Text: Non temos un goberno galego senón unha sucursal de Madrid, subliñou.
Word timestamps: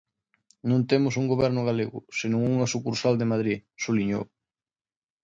Non 0.69 0.81
temos 0.91 1.13
un 1.21 1.25
goberno 1.33 1.61
galego 1.69 1.99
senón 2.19 2.41
unha 2.53 2.71
sucursal 2.73 3.13
de 3.17 3.29
Madrid, 3.31 3.57
subliñou. 3.83 4.23